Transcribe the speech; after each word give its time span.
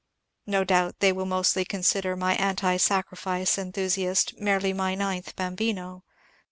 No 0.47 0.63
doubt 0.63 0.99
they 0.99 1.11
will 1.11 1.27
mostly 1.27 1.63
consider 1.63 2.15
my 2.15 2.33
anti 2.37 2.77
sacrifice 2.77 3.59
enthusiast 3.59 4.33
merely 4.39 4.73
my 4.73 4.95
ninth 4.95 5.35
bambino. 5.35 6.03